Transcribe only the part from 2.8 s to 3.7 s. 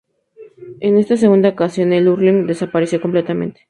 completamente.